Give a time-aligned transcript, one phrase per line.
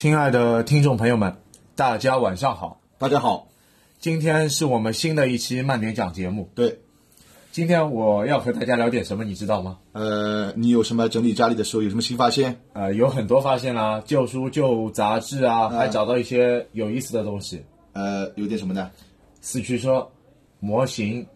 [0.00, 1.36] 亲爱的听众朋友们，
[1.76, 2.80] 大家晚上好。
[2.96, 3.48] 大家好，
[3.98, 6.48] 今天是我们新的一期慢点讲节目。
[6.54, 6.78] 对，
[7.52, 9.76] 今天我要和大家聊点什么，你知道吗？
[9.92, 12.58] 呃，你有什么整理家里的时候有什么新发现？
[12.72, 17.62] 呃，有很多发现啦，旧书、旧杂志啊，还找到一些有意思的东西，
[17.92, 18.90] 呃，有点什么呢？
[19.42, 20.08] 四驱车、
[20.60, 21.26] 模型，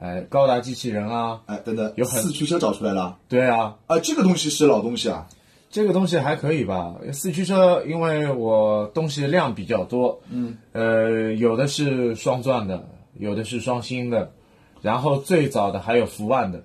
[0.00, 5.28] 哎、高达机器人啊，哎，等等，有很四驱车找出来了对啊，啊，这个东西是老东西啊。
[5.68, 6.94] 这个东西还可以吧？
[7.12, 12.88] 四驱车，因为我东西量比较多，嗯，呃，有的是双钻的，
[13.18, 14.32] 有的是双星的，
[14.80, 16.64] 然后最早的还有福万的。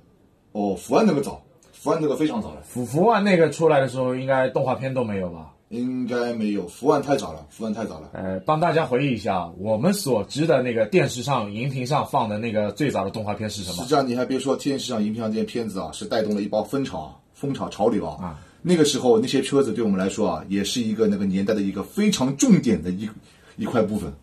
[0.53, 1.41] 哦，福万那个早，
[1.73, 5.53] 福万那个非常早了，福福万那个出来的时候，应该动画片都没有吧？
[5.69, 8.09] 应该没有，福万太早了，福万太早了。
[8.13, 13.89] 呃，帮大家回忆一下，我们所知的那个电视上、荧屏上放的那个最早的动画片是什么实际？
[13.89, 18.37] 上你还别说，电视上、荧屏上这些片子啊，是带动了一波风潮啊，风潮潮流啊。
[18.61, 23.09] 那个时候那些车子对我们来说啊，也是一个那个年代的一个非常重点的一
[23.57, 24.13] 一块部分。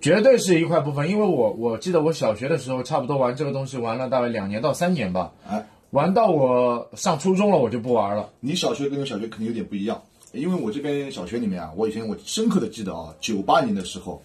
[0.00, 5.32] 绝对是一块部分，因为我我记得我小学的时候，差不多玩这个东西玩了大概两年到三年吧。
[5.48, 8.28] 哎，玩到我上初中了，我就不玩了。
[8.40, 14.22] 你小学跟我小学肯定有点不一样，因为我这边小学里面啊，我以前我深刻的记得啊，九八年的时候，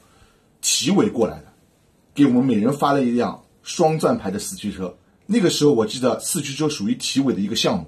[0.61, 1.45] 体委过来的，
[2.13, 4.93] 给我们每人发了一辆双钻牌的四驱车。
[5.25, 7.85] 那个时候我记得四驱车属于体委的一个项目，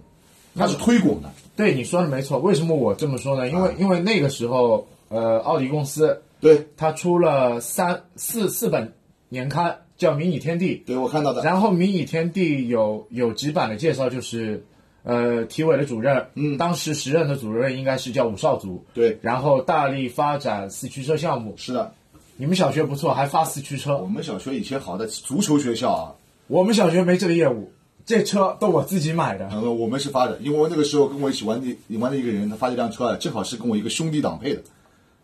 [0.56, 1.30] 它是推广的。
[1.56, 3.50] 对你说的没错，为什么我这么说呢？
[3.50, 8.94] 因为、因为那个时候，呃，奥迪公司对，它出了三四四本
[9.30, 10.78] 年刊，叫《迷你天地》。
[10.88, 11.44] 对我看到的。
[11.44, 14.66] 然后《迷你天地有》有几版的介绍，就是
[15.04, 21.54] 呃，体委的主任，嗯，当时时任的主任应该是叫武少祖，对，然后大力发展四驱车项目。
[21.58, 21.94] 是的，
[22.38, 26.16] 你们小学不错，还发四驱车我，们小学以前好的足球学校啊，
[26.48, 27.72] 我们小学没这个业务，
[28.12, 29.48] 这车都我自己买的。
[29.50, 34.62] 呃，我们是发的，因为我那个时候跟我一起玩的玩的一个人，他发这辆车啊，正好是跟我一个兄弟党配的。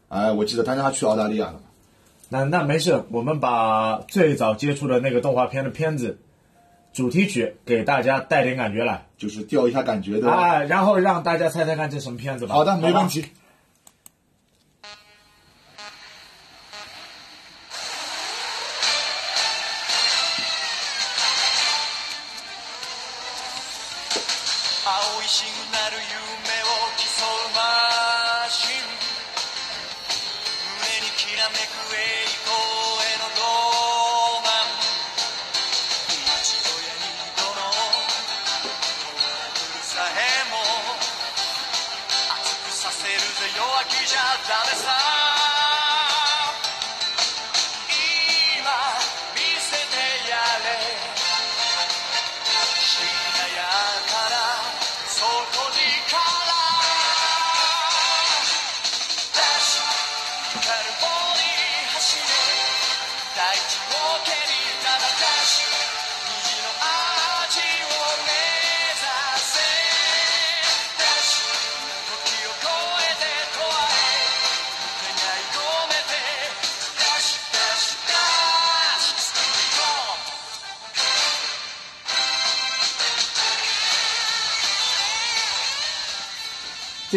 [0.07, 1.59] 哎，我记得当时他去澳大利亚了。
[2.29, 6.17] 那那没事，我们把最早接触的那个动画片的片子
[6.93, 10.31] 主题曲给大家带点感觉来，就是调一下感觉的。
[10.31, 12.55] 啊，然后让大家猜猜看这什么片子吧。
[12.55, 13.25] 好的，没问题。
[24.87, 27.66] 青いシにナル夢を競う前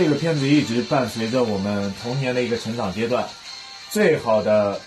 [0.02, 3.28] 这个片子一直伴随着我们童年的一个成长阶段，
[3.90, 4.80] 最好的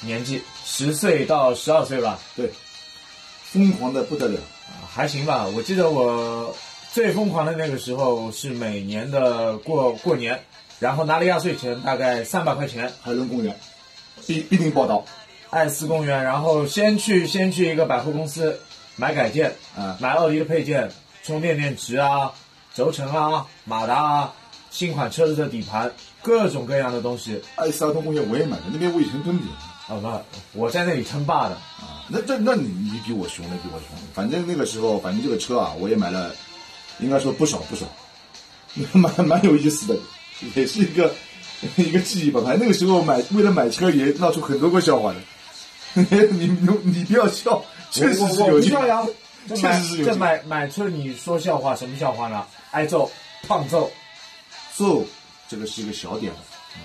[0.00, 2.50] 年纪十岁到十二岁吧，对，
[3.44, 4.38] 疯狂的不得了。
[4.86, 5.46] 还行吧。
[5.46, 6.54] 我记得我
[6.92, 10.38] 最疯狂的那个时候是每年的过过年，
[10.80, 13.58] 然后拿了压岁钱，大概三百块钱，海伦公园
[14.26, 15.02] 必必定报道。
[15.48, 18.60] 爱斯公园，然后先去先去一个百货公司
[18.96, 20.90] 买改件，啊买奥迪的配件，
[21.22, 22.32] 充电电池啊、
[22.76, 24.34] 轴承啊、马达啊、
[24.70, 27.40] 新款车子的底盘，各种各样的东西。
[27.54, 29.48] 爱斯儿童公园我也买的，那边我以前蹲点
[29.88, 30.22] 啊
[30.52, 31.54] 不，我在那里称霸的。
[31.54, 32.04] 啊。
[32.08, 33.88] 那这那你你比我凶，那比我凶。
[34.12, 36.34] 反正那个时候，反正这个车啊，我也买了，
[37.00, 37.86] 应该说不少不少，
[38.92, 39.98] 蛮蛮有意思的，
[40.54, 41.10] 也是一个
[41.76, 42.42] 一个记忆吧。
[42.44, 45.18] 反正那个时候买为了买车也闹出很多个笑话的。
[46.30, 49.02] 你你你不要笑，确实我我我是有笑呀。
[49.48, 52.44] 这确买这实是有劲买买车，你说笑话什么笑话呢？
[52.76, 53.10] 挨揍、
[53.48, 53.90] 胖揍。
[54.74, 55.02] 揍
[55.48, 56.30] 这个是一个小点。
[56.34, 56.38] 了，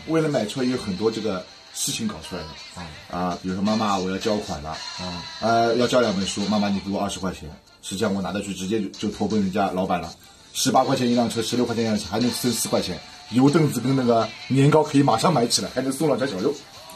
[0.07, 3.17] 为了买车也有很多这个事情搞出来的。
[3.17, 4.69] 啊，比如说妈妈我要交款了。
[4.69, 7.49] 啊，呃要交两本书，妈妈你给我二十块钱，
[7.81, 10.15] 实际上我拿得去直接就就投奔人家老板了，
[10.53, 12.97] 十八块钱一辆车，十六块钱一辆车，还能剩四块钱，
[13.31, 16.53] 油凳子跟那个年糕可以马上买起来，还能送两条小肉。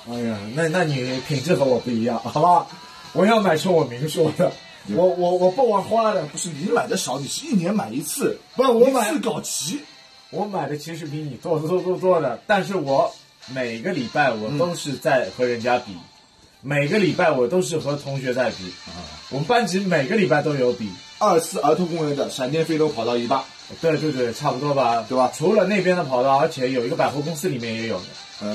[0.10, 2.66] 哎呀，那那你品质和我不一样，好吧？
[3.12, 4.54] 我要买车，我明说的，
[4.94, 9.80] 我我我不玩花的，不是你买的少，你是一年买一次，不是我买一次搞齐，
[10.30, 13.14] 我买的其实比你多多多多的，但是我
[13.54, 15.94] 每个礼拜我都是在和人家比，
[16.62, 18.72] 每个礼拜我都是和同学在比。
[19.32, 20.90] 我们班级每个礼拜都有比。
[21.18, 23.42] 二四儿童公园的闪电飞龙跑道一半，
[23.80, 28.02] 对对对，差不多吧，对吧除了那边的跑道，而且有一个百货公司里面也有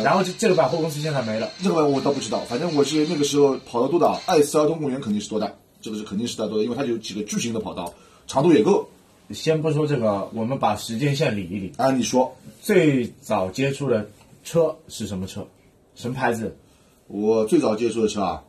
[0.05, 1.51] 然后这这个百货公司现在没了。
[1.63, 5.51] 这个我倒不知道，反正我是那个时候跑到多大，爱思儿童公园肯定是多大，
[5.81, 7.93] 这个是肯定是大多的，因为它有几个巨型的跑道，
[8.27, 8.89] 长度也够。
[9.33, 11.73] 先不说这个，我们把时间线理一理。
[11.77, 14.11] 啊，你说，最早接触的
[14.43, 15.47] 车是什么车？
[15.95, 16.57] 什么牌子？
[17.07, 18.43] 我最早接触的车啊，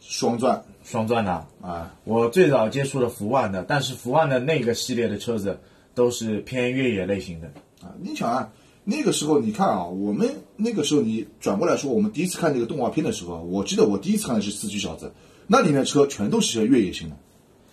[0.00, 1.46] 双钻双钻的。
[1.60, 5.58] 啊，我最早接触的福万的，但是福万的那个系列的车子
[5.94, 7.48] 都是偏越野类型的。
[7.82, 8.50] 啊，你想啊，
[8.82, 15.06] 那个时候你看啊，我们那个时候你转过来说，我们第一次看这个动画片的时候，我记得我第一次看的是《四驱小子》，
[15.46, 17.16] 那里面的车全都是越野型的，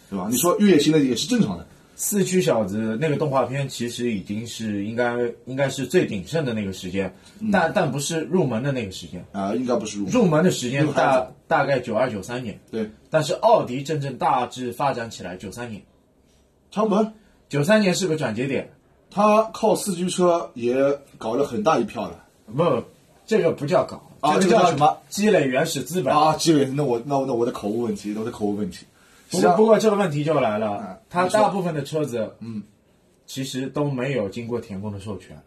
[0.10, 0.28] 对吧？
[0.30, 1.66] 你说越野型的也是正常的，
[1.96, 5.16] 四驱小子那个动画片其实已经是应该
[5.46, 7.14] 应该是最鼎盛的那个时间，
[7.52, 9.26] 但但不是入门的那个时间。
[9.32, 15.82] 啊，应该不是入门入门的时间大大概九二九三年，对，但是奥迪真正大致发展起来九三年，
[16.72, 17.14] 差不多。
[17.50, 18.70] 九三年是个转折点。
[19.14, 20.74] 他靠四驱车也
[21.18, 22.64] 搞了很大一票了不，
[23.32, 24.98] 这个不叫搞，啊这个叫什么？
[25.08, 26.14] 积累原始资本。
[26.14, 26.36] 啊！
[26.36, 28.86] 积累那我那我那我的口误问题，我的口误问题。
[29.30, 32.62] 不过不过这个问题就来了啊，它大部分的车子，嗯，
[33.26, 35.42] 其实都没有经过田工的授权，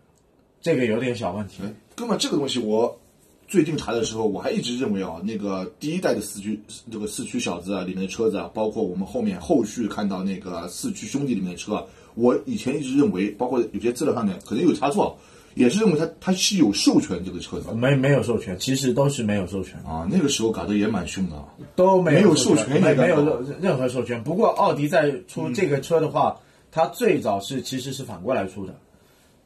[0.63, 1.57] 这个有点小问题。
[1.63, 2.99] 哎，哥们，这个东西我
[3.47, 6.59] 最近查的时候，我还一直认为啊，那个第一代的四驱
[6.91, 11.85] 这个四驱小子啊，里面的车子啊，包括我们后面后续看到那个四驱兄弟里面的车啊，
[12.15, 15.19] 我以前一直认为，包括有些资料上面可能有差错，
[15.55, 20.06] 也是认为它它是有授权这个车子没没有授权，其实都是没有授权，啊。
[20.11, 21.45] 那个时候搞得也蛮凶的啊。
[21.77, 24.23] 都没没有授授权没没有任何授权。
[24.23, 26.37] 不过奥迪在出这个车的话，
[26.71, 28.75] 它最早是其实是反过来出的，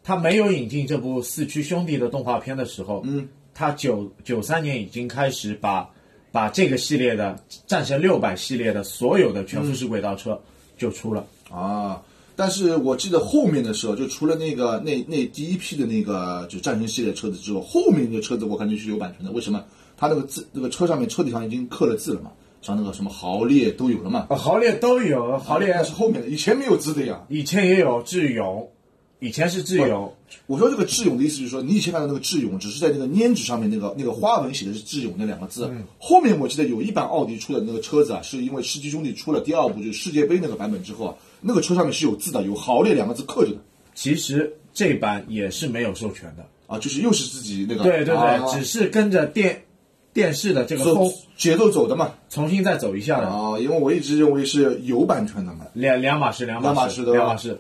[0.03, 5.89] 它没有引进这部四驱兄弟的动画片的时候，嗯，它九九三年已经开始把
[6.33, 10.41] 把这个系列的战神六百系列的所有的全复式轨道车
[10.77, 11.27] 就出了。
[11.51, 12.03] 啊，
[12.39, 19.33] 但是我记得后面的时候，就除了那个那那第一批的那个就战神系列车子之后，后面的车子我感觉是有版权的。
[19.33, 19.65] 为什么？
[19.97, 22.31] 它那个字，那个车上面车底上已经刻了字了嘛，
[22.63, 24.29] 像那个什么豪烈都有了嘛。
[24.31, 27.21] 呃豪烈都有，豪烈但是后面的以前没有字的呀。
[27.29, 28.71] 以前也有智勇，
[29.19, 30.15] 以前是智勇，
[30.47, 35.69] 我说这个智勇的意思就是说，你以前看到那个智勇，只是在那个粘纸上面那个那个花纹写的是智勇那两个字。
[35.99, 43.59] 后面我记得有一版奥迪出的那个车子啊，是因为世纪兄弟出了第二部就是世界杯那个版本之后啊，那个车上面是有字的，有豪烈两个字刻着的
[43.95, 46.45] 其实这版也是没有授权的。
[46.67, 49.65] 啊，就是又是自己那个对对对，啊只是跟着电
[50.13, 52.13] 电视的这个风节奏走的嘛。
[52.29, 55.67] 重新再走一下的，啊，因为我一直认为是有版权的嘛。
[55.73, 57.59] 两两码事，两码事，两码事对吧两码事。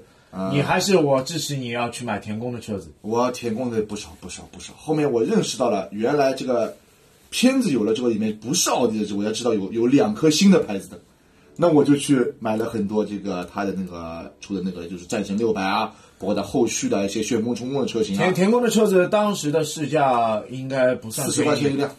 [0.53, 2.93] 你还是我支持你要去买田宫的车子。
[3.01, 4.75] 我田宫的不少不少不少。
[4.77, 6.77] 后面我认识到了，原来这个
[7.31, 11.01] 片子有了之后，里面不是奥迪的，我才知道有有两颗新的牌子的。
[11.61, 18.19] 那我就去买了很多这个它的那个出的那个就是战神六百啊，包括它后续的一些旋风冲锋的车型啊。
[18.19, 21.91] 田，田宫的车子当时的市价应该不算四十块钱一辆，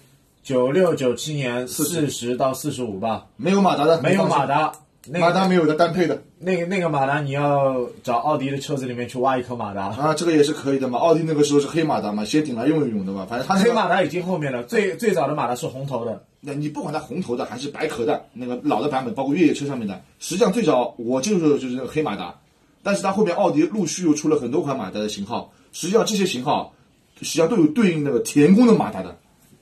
[0.42, 2.38] 九六九七年四十。
[2.38, 4.72] 到四十五吧，没有马达的，没有马，达。
[5.12, 9.86] 那个马达没有的单配的那个那个马达，你要找奥迪的车子里面去挖一颗马达。
[9.88, 11.00] 啊，这个也是可以的嘛。
[11.00, 22.36] 奥迪那个时候是黑马达嘛，先顶来用一用的嘛，反正它那个黑马达已经后面了，最最早的马达是红头的，那你不管它红头的还是白壳的，那个老的版本，包括越野车上面的，实际上最早我接触的就是那个黑马达，
[22.84, 26.74] 但是它后面奥迪陆续又出了很多款马达的型号，实际上这些型号
[27.22, 29.18] 实际上都有对应那个田宫的马达的。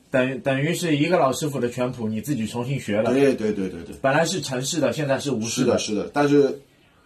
[0.10, 3.14] 等于等于是一个老师傅的拳谱，你自己重新学了。
[3.14, 6.60] 对对对对对，本来是城市的，现在是无是的，是的，但是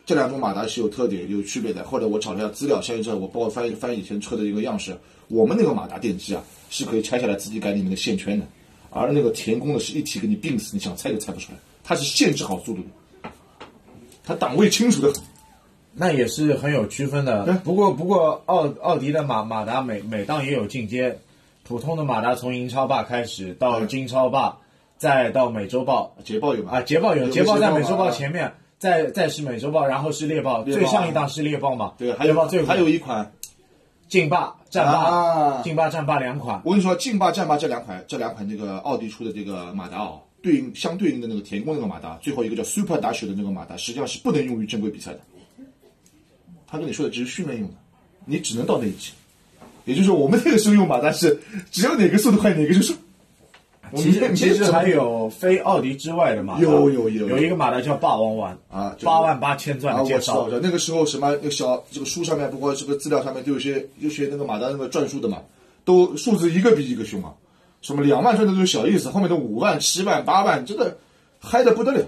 [0.05, 1.83] 这两种马达是有特点、有区别的。
[1.83, 4.95] 后来我找了一下资料，像一阵我包括翻翻以前车的一个样式，
[5.27, 8.45] 我们那个马达电机啊是可以拆下来自己改里面的线圈的，
[8.89, 13.29] 而那个田工的是一体给你并死，你想拆都拆不出来，它是限制好速度的，
[14.23, 15.21] 它档位清楚的很。
[15.93, 17.43] 那也是很有区分的。
[17.65, 21.19] 不过不过奥奥迪的马马达每每档也有进阶，
[21.63, 24.57] 普通的马达从英超霸开始到金超霸，
[24.97, 26.71] 再到美洲豹捷豹有吗？
[26.73, 31.93] 啊，捷豹有有捷豹在美洲豹前面，再再是美洲豹，然后是猎豹，最上一档是猎豹嘛？
[31.97, 33.31] 对，还猎豹最有还有一款，
[34.09, 36.61] 劲霸、战霸、啊劲霸、战霸两款。
[36.65, 45.19] 我跟你说，劲霸、战霸这两款，这两款这个奥迪出的这个马达哦，对应相对应的那个田宫那个马达，最后一个叫 Super Dash 的那个马达，实际上是不能用于正规比赛的。
[46.67, 47.75] 他跟你说的只是训练用的，
[48.25, 49.11] 你只能到那一级。
[49.85, 51.39] 也就是说，我们那个时候用马达是，
[51.71, 52.93] 只要哪个速度快哪个就是。
[53.93, 65.39] 其实其实还有非奥迪之外的马达，有有有有一个马达叫霸王丸啊这个八万八千钻啊，的介绍知，道，那个时候什么那个小这个书上面，包括这个资料上面都有些有些那个马达那个转速的嘛，
[65.83, 67.33] 都数字一个比一个凶啊，
[67.81, 70.97] 什么两万转的都是小意思，后面的五万、七万、八万，真的
[71.41, 72.05] 嗨的不得了。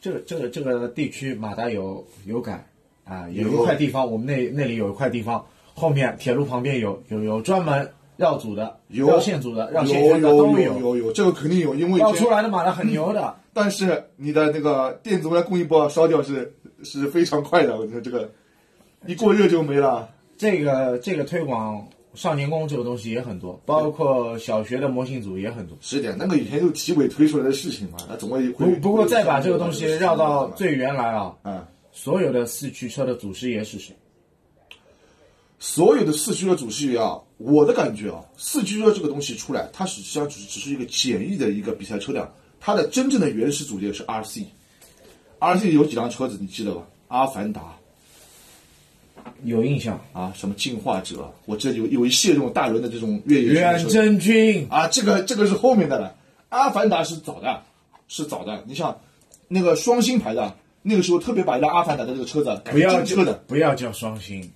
[0.00, 2.66] 这个这个这个地区马达有有改
[3.04, 5.46] 啊，有有一块地方，我们那那里有一块地方，
[5.78, 13.34] 后面铁路旁边有有有专门绕组的、有绕线组的、绕线的有都有有有，这个肯定有，因为以绕出来的马达很牛的。
[13.54, 18.30] 但是你的那个电子未来供应包烧掉是是非常快的，我觉得这个
[19.06, 20.08] 一过热就没了。
[20.36, 25.76] 这个这个推广少年宫这个东西也很多，包括小学的模型组也很多。
[25.80, 31.68] 是的，那个以前就体委推出来的事情嘛，那总会不会不过再把这个东西绕到最原来啊，啊。
[31.90, 33.92] 所有的四驱车的祖师爷是谁？
[35.58, 44.44] 所有的四驱车主视觉啊，我的感觉啊，四驱车这个东西出来，它实际上只只是一个简易的一个比赛车辆，它的真正的原始组件是 RC。
[45.40, 46.82] RC 有几辆车子你记得吧？
[47.08, 47.76] 阿凡达
[49.44, 50.00] 有印象？
[50.12, 56.14] 啊，什么进化者，我这有有一系列这种大轮的这种越野远征军，啊，这个这个是后面的了。
[56.50, 57.62] 阿凡达是早的，
[58.08, 58.64] 是早的。
[58.66, 59.00] 你像
[59.48, 64.50] 那个双星牌的，那个时候特别把一辆阿凡达的这个车子改不要成车的不要叫双星，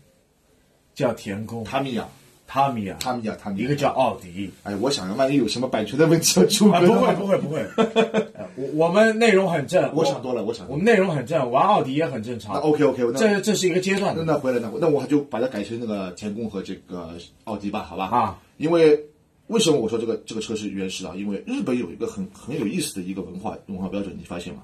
[0.95, 2.07] 叫田宫、他米亚，
[2.47, 3.65] 他米亚，他米亚，他米亚。
[3.65, 4.51] 一个叫奥迪。
[4.63, 7.85] 哎，我想着万一有什么版权的问题要纠啊，葛的话，不会不会不会，
[8.35, 10.69] 呃我我们内容很正，我想多了，我想。
[10.69, 12.57] 我们内容很正，玩奥迪也很正那常。
[12.57, 18.07] OK OK，那这这是一个阶段那的，那回来那那我就把它改成那个田宫和这个奥迪吧，好吧？
[18.07, 19.01] 啊，因为
[19.47, 21.15] 为什么我说这个这个车是原始的啊？
[21.17, 24.63] 因为日本有一个很很有意思的一个文化文化标准，你发现吗？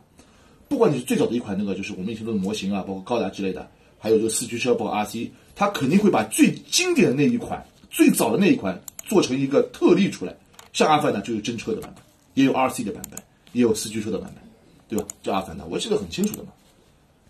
[0.68, 3.66] 不管你是最早的一款那个，就是我们以前做的模型啊，包括高达之类的，
[3.98, 10.34] 还有这个四驱车，包括 RC，它肯定会把最经典的那一款、最早的那一款做成一个特例出来。
[10.72, 13.20] 像阿凡达就有真车的版本，也有 RC 的版本，
[13.52, 14.42] 也有四驱车的版本，
[14.88, 15.08] 对吧？
[15.22, 16.50] 这阿凡达我记得很清楚的嘛。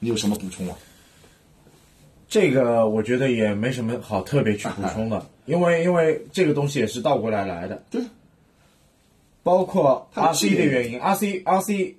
[0.01, 0.77] 你有什么补充啊？
[2.29, 8.03] 这个我觉得也没什么好特别去补充的， 因为因为这个东西也是倒过来来的，对，
[9.43, 11.95] 包括 RC 的原因，RC RC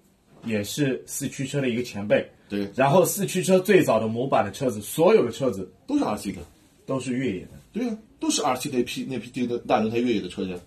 [0.45, 6.41] 也是四驱车的一个前辈，对，然后四驱车最早的模板的车子，所有的车子都是 RC 的。
[6.89, 10.59] 都是越野的，对呀、都是 RC 那批那批这个大轮胎越野的车子，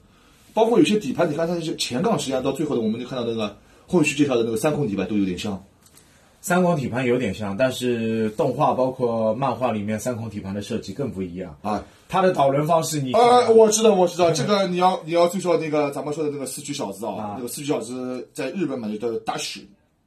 [0.55, 3.57] 包括有些底盘，你看它那些前杠，实际上到最后的我们就看到那个
[3.89, 5.61] 后续介绍的那个三孔底盘都有点像。
[6.41, 11.85] 三孔底盘有点像，但是动画包括漫画里面三孔底盘的设计更不一样啊。
[12.09, 19.59] 它的导轮方式你呃，我知道，我知道，这个你要你要最说那个咱们说的那个四驱小子啊，啊那个四驱小子在日本嘛就叫达史，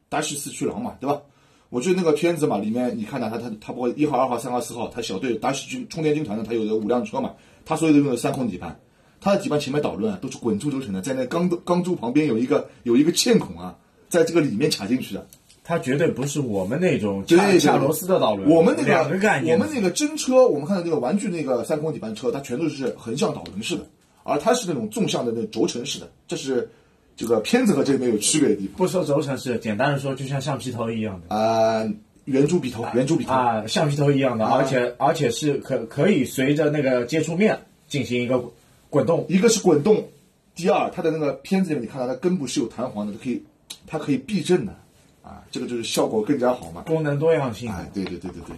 [0.07, 1.21] 达史四驱狼嘛，对吧？
[1.69, 7.33] 我觉得那个片子嘛，里面你看到他他他包括一号、二号、三号、四号，他小队达史军充电军团的，他有的五辆车嘛，
[7.65, 8.79] 他所有的用的三孔底盘，
[9.19, 13.75] 他的底盘前面导轮啊都是滚珠轴承的，在那钢 钢珠旁边有一个有一个嵌孔啊，
[14.09, 15.27] 在这个里面卡进去的。
[15.67, 23.81] 它绝对不是我们那种对对恰恰螺丝的导轮，我们那个两个概念，我们那个真车，我们看到那个玩具那个三孔底盘车，它全都是横向导轮式的，
[24.21, 26.69] 而它是那种纵向的那种轴承式的，这是
[27.15, 28.75] 这个片子和这里面有区别的地方。
[28.77, 31.35] 不说轴承是，简单的说就像橡皮头一样的。
[31.35, 31.83] 啊、
[32.25, 38.43] 圆珠笔头，圆珠笔头，啊，橡皮头一样的，而且而且是可可以随着那个接触面进行一个
[38.89, 39.25] 滚动。
[39.29, 40.07] 一个是滚动，
[40.55, 43.43] 第二，它的那个片子里面你看到它根部是有弹簧的，它可以
[43.87, 44.73] 它可以避震的，
[45.21, 46.81] 啊，这个就是效果更加好嘛。
[46.81, 48.55] 功能多样性，哎，对对对对对。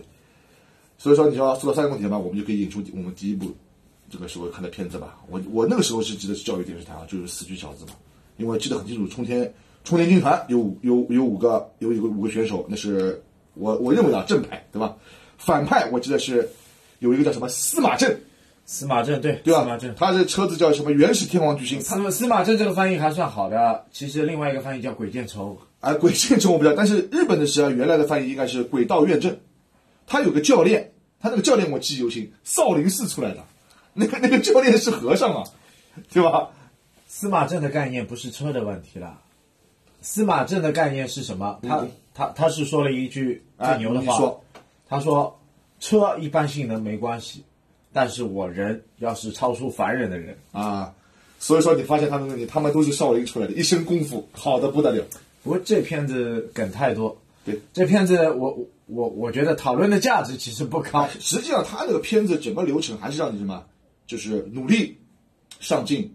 [0.98, 3.56] 所以说，你要说到三个问题嘛，我们就可以引出我们第一部
[4.10, 5.20] 这个时候看的片子吧。
[5.30, 7.92] 我我那个时候是记得是教育电视台啊，就是四驱小子嘛，
[8.38, 9.54] 因为记得很清楚，冲天
[9.84, 13.22] 冲天军团有五有有五个有有个五个选手，那是
[13.54, 14.96] 我我认为啊正派对吧？
[15.38, 16.50] 反派我记得是
[17.00, 18.18] 有一个叫什么司马正
[18.66, 19.62] 司马正对对吧？
[19.62, 19.96] 司马正。
[19.96, 25.58] 他的车子叫什么原始天王巨星，他司司马正这个翻译还算好的，其实另外一个翻译叫鬼见愁。
[25.80, 29.38] 啊，鬼见愁我不知道，但是日本的实际上原来的翻译应该是鬼道院正，
[30.08, 33.46] 他有个教练，他那个教练我记忆犹新，少林寺出来的，
[33.94, 35.44] 那个那个教练是和尚啊，
[36.12, 36.50] 对吧？
[37.08, 39.22] 司马正的概念不是车的问题了，
[40.02, 41.60] 司马正的概念是什么？
[41.64, 44.36] 他嗯他他是说了一句啊，最牛的话，
[44.88, 45.40] 他说
[45.80, 47.44] 车一般性能没关系，
[47.94, 50.94] 但是我人要是超出凡人的人，啊，
[51.40, 55.06] 所以说你发现他们问题他们都是少林出来的，一身功夫好的不得了。
[55.44, 61.08] 不过这片子梗太多，对，这片子我我我我觉得讨论的价值其实不高。
[61.20, 63.64] 实际上他那个片子整个流程还是让你什么，
[64.08, 64.98] 就是努力、
[65.60, 66.14] 上进、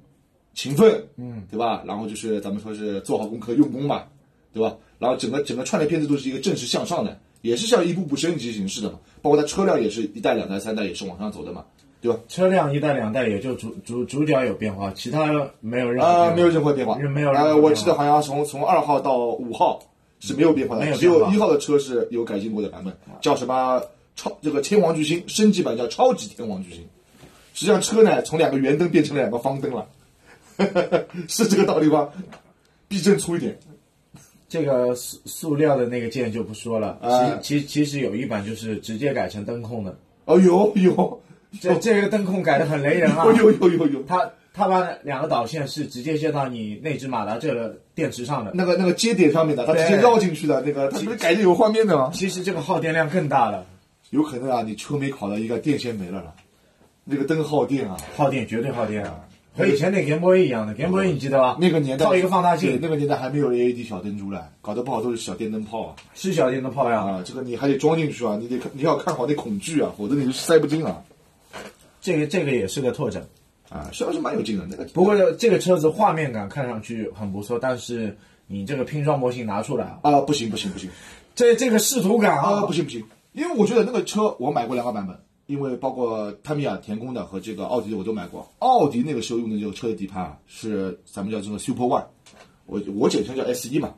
[0.55, 1.83] 勤奋，嗯，对吧？
[1.87, 4.05] 然后就是咱们说是做好功课、用功嘛，
[4.53, 4.77] 对吧？
[4.99, 8.99] 然后整个整个串联片子都是一个正式向上的，也是像一步步升级形式的嘛。
[9.21, 11.65] 包括它车辆也是一代、两代、三代也是往上走的嘛。
[12.01, 12.19] 对吧？
[12.27, 19.81] 车辆一代两代也就主主主角有变化，其他没有任何啊、变化没有任何变化，没有任何呃，变化我记得好像从从二号到五号
[20.19, 23.81] 是没有变化的，没有变化只有一号的车是有改进过的版本，叫什么
[24.17, 26.85] 超这个天王巨星升级版叫超级天王巨星。
[27.55, 29.87] 实际上车呢从两个圆灯变成了两个方灯了，
[31.29, 32.09] 是这个道理吧？
[32.89, 33.59] 避震粗一点，
[34.49, 41.21] 这个塑塑料的那个键就不说了，啊其其其实有一版就是直接改成灯控的，哦有有
[41.61, 43.25] 这这个灯控改的很雷人啊！
[43.39, 52.11] 有有有有有，它它把两个导线是直接接到你内置马达这个电池上的，那个那个接点上面的，它直接绕进去的那个，它不是改的有画面的吗？
[52.13, 53.65] 其实这个耗电量更大了，
[54.11, 56.35] 有可能啊，你车没考到一个电线没了了，
[57.05, 57.97] 那个灯耗电啊。
[58.15, 59.19] 耗电绝对耗电啊！
[59.57, 61.59] 和以前那 Game Boy 一样的，Game Boy 你记得吧？
[61.61, 67.01] 那个年代套一个放大，镜，那个年代还没有 LED 小灯珠嘞，搞得不好都是小电灯泡啊是小电灯泡呀。
[67.01, 67.23] 啊！
[67.25, 71.03] 这个你还得装进去啊，你得你要看好那孔距啊，否则你是塞不进啊
[72.01, 73.23] 这个这个也是个拓展。
[73.69, 73.89] 啊！
[73.91, 78.15] 虽然是蛮有劲的那个，不过这个车子画面感看上去很不错，但是
[78.47, 80.91] 你这个拼装模型拿出来啊，啊不行不行不行
[81.35, 88.51] 这这个视图感啊啊，不行不行，因为我觉得那个车我买过两个版本，因为包括泰米亚田宫的和这个奥迪的我都买过。
[88.61, 92.05] 奥迪那个时候用的这个车的底盘啊，是咱们叫这个 Super One，
[92.67, 93.93] 我我简称叫 S 一嘛，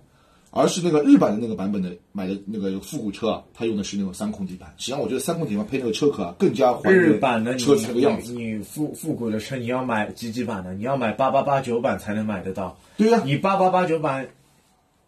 [0.51, 4.73] 而是那个日版的那个版本的买的那个复古车啊，它用的是那种三孔底盘。
[4.79, 8.33] 实际上我觉得三孔底盘配那个车壳啊，更加还日原版的车子那个样子。
[8.33, 10.73] 你你复复古的车，你要买几几版的？
[10.75, 12.77] 你要买八八八九版才能买得到。
[12.97, 14.29] 对呀、你八八八九版，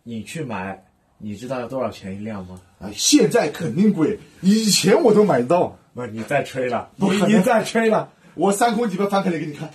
[0.02, 0.84] 你去买，
[1.18, 2.60] 你知道要多少钱一辆吗？
[2.78, 5.78] 哎，现在肯定贵，以前我都买得到。
[5.96, 7.30] 不是，你再吹了，不可能。
[7.30, 9.70] 你你再吹了，我三孔底盘翻开来给你看，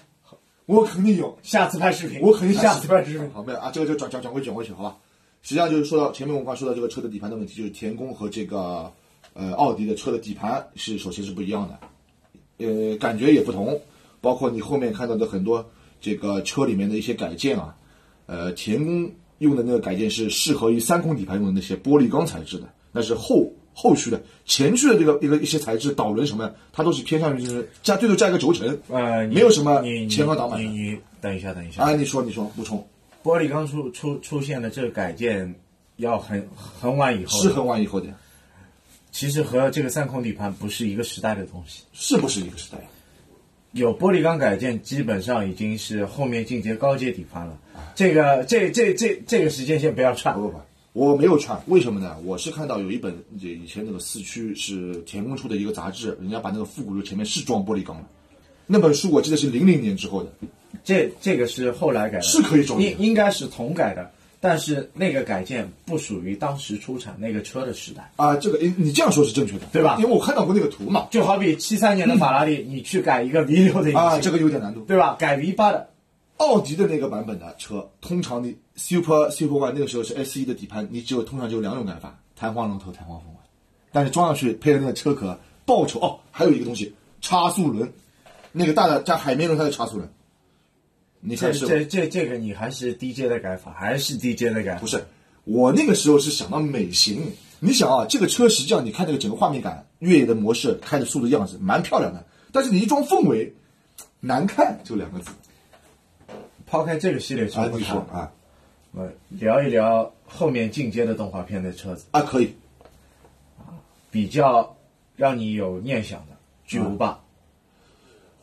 [0.67, 1.35] 我肯定有。
[1.41, 3.27] 下次拍视频，我肯定下次拍视频。
[3.31, 4.97] 好，没有啊，这个就转转转回转回去，好吧？
[5.41, 8.93] 实际上就是说到前面我们刚说到这个车的底盘的问题，就是田宫和这个
[9.33, 11.79] 呃奥迪的车的底盘是首先是不一样的，
[12.67, 13.81] 呃，感觉也不同，
[14.21, 15.67] 包括你后面看到的很多
[15.99, 17.75] 这个车里面的一些改建啊，
[18.27, 30.65] 呃，田宫用的那个改建是适合于三孔底盘用的那些玻璃钢材质的，那是后后续的，前驱的这个一个一些材质，导轮什么的，它都是偏向于就是加最多加一个轴承，呃，没有什么你你前和挡板的。
[30.65, 32.85] 你你等一下，等一下，啊，你说你说补充，
[33.23, 35.53] 玻璃钢出出出现了这个改建
[35.97, 38.07] 要很很晚以后，是很晚以后的。
[39.11, 41.83] 其实和这个三孔底盘不是一个时代的东西。
[41.91, 42.77] 是不是一个时代？
[43.73, 47.57] 有玻璃钢改建，基本上已经是后面进阶高阶底盘了。
[47.95, 50.41] 这个这这这这个时间线不要串不。
[50.41, 50.61] 不不，
[50.93, 52.17] 我没有串，为什么呢？
[52.25, 58.03] 我是看到有一本这以前那个四驱是田宫出的一个杂志，人家把那个复古路前面是装玻璃钢的，
[58.67, 60.29] 那本书我记得是零零年之后的，
[60.83, 68.11] 这这个是后来改的，是可以装的应应该是同改的，但是那个改建不属于当时出产那个车的时代。
[68.17, 74.81] 啊，这个诶你这样说是正确的，对吧因为我看到过那个图嘛，就好比七三年的法拉利，你去改一个 V 六的啊，这个有点难度。
[74.81, 75.15] 对吧？
[75.17, 75.87] 改 V 八的，
[76.41, 83.37] 奥迪的那个版本的车，通常你 Super Super One 那个时候是 S 一的底盘，你只有通常只有两种改法，弹簧龙头、弹簧风尾，
[83.91, 87.93] 但是装上去配的那个车壳报酬哦，还有一个东西差速轮，
[88.51, 90.09] 那个大的加海绵轮它的差速轮，
[91.19, 94.87] 你这看是这这这个你还是 DJ 的改法，还是 DJ 的改法不？
[94.87, 95.05] 是，
[95.43, 97.21] 我那个时候是想到美型。
[97.59, 103.53] 你想啊，这个车实际上你看这个整个画面感、越野的模式、开的速度样子蛮漂亮的，但是你一装氛围，
[104.19, 105.29] 难看就两个字
[106.71, 107.67] 抛开这个系列车啊！
[107.67, 108.31] 不谈啊
[108.93, 112.55] 我聊一聊后面进阶的动画片的车子，啊可以，
[114.09, 114.77] 比较
[115.17, 117.19] 让你有念想的巨无霸。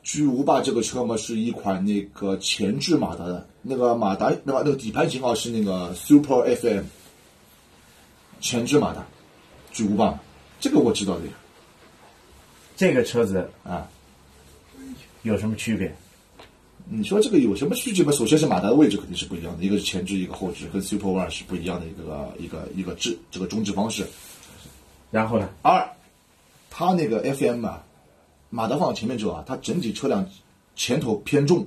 [0.03, 6.85] 巨无霸这个车嘛是一款那个前置马达的，那个马达那个那个底盘型号是那个 Super FM
[8.43, 9.07] 前置马达，
[9.73, 10.21] 巨无霸，
[10.61, 11.33] 这个我知道的呀
[12.77, 13.89] 这个车子啊。
[15.23, 15.95] 有什么区别？
[16.91, 18.11] 你说这个有什么区别吗？
[18.13, 24.07] 首先是马达的位置肯定是不一样的，一个是前置，一个后置，跟 Super One 是不一样的一个一个一个置这个中置方式。
[25.11, 25.51] 然后呢？
[25.61, 25.87] 二，
[26.71, 27.85] 它那个 FM 啊，
[28.49, 30.27] 马达放到前面之后啊，它整体车辆
[30.77, 31.67] 前头偏重，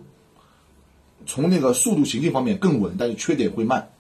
[1.28, 3.92] 从那个速度行进方面更稳，但是缺点会慢。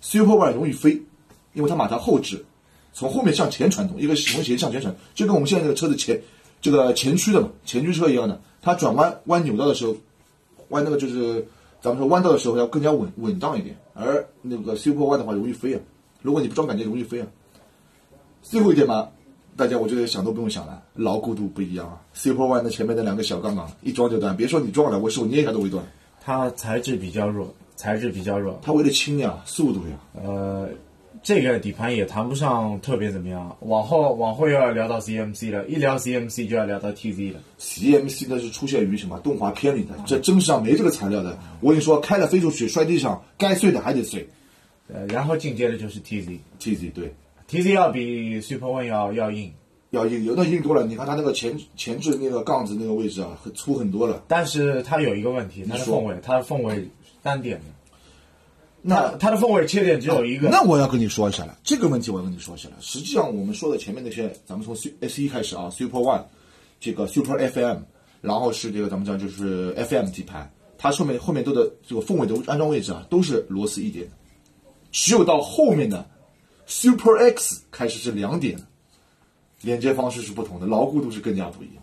[0.00, 1.02] Super One 容易飞，
[1.52, 2.44] 因为它马达后置，
[2.92, 6.22] 从后面向前传动，一个从前向前传，就跟我们现在这个车子前
[6.60, 9.96] 这个前驱的嘛，前驱车一样的，它转弯弯扭道的时候，
[10.74, 11.46] 弯那个就是
[11.80, 15.80] 咱们说弯道的时候要更加稳稳当一点，而那个 Super One 的话容易飞啊，
[16.20, 17.26] 如果你不装感觉容易飞啊。
[18.42, 19.08] 最后一点嘛，
[19.56, 22.00] 大家我觉得想都不用想了，牢固度不一样啊。
[22.12, 25.82] Super One 的前面那两个小杠杠一装就断，别说你撞了，我手捏一下都会断。
[26.20, 28.58] 它材质比较弱，材质比较弱。
[28.62, 30.68] 它为了轻呀，速度呀，呃，
[31.24, 33.56] 这个底盘也谈不上特别怎么样。
[33.60, 37.40] 往后往后又要聊到 CMC 了，一聊 CMC 就要聊到 TZ 了。
[37.58, 41.38] CMC 呢是出现于什么动画片里的，这真实上没这个材料的。
[41.62, 44.28] 我跟你说，开了飞出去，摔地上，该碎的还得碎。
[44.92, 46.38] 呃，然后紧接着就是 TZ。
[46.60, 47.10] TZ 对
[47.48, 49.50] ，TZ 要比 Super One 要要硬，
[49.92, 50.84] 要硬，有的硬多了。
[50.84, 54.22] 你看它那个前前置那个杠子那个位置啊，很粗很多了。
[54.28, 56.86] 但是它有一个问题，它的说凤尾，它的凤尾
[57.22, 57.64] 单点的，
[58.86, 60.50] 那它它的凤尾缺点只有一个。
[60.50, 62.76] 那我要跟你说一下了，这个问题我要跟你说一下了。
[62.80, 66.22] 实际上我们说的前面那些，咱们从 S 一开始啊，Super One，
[66.78, 67.78] 这个 Super FM，
[68.20, 74.12] 然后是这个咱们讲就是 FM 底盘，它后面后面都的这个凤尾的安装位置啊，都是螺丝一点的，
[74.92, 76.06] 只有到后面的
[76.66, 78.58] Super X 开始是两点，
[79.62, 81.82] 连接方式是不同的，牢固度是更加不一样。